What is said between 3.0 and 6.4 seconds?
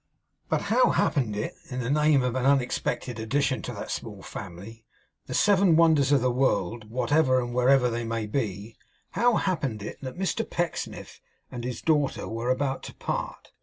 addition to that small family, the Seven Wonders of the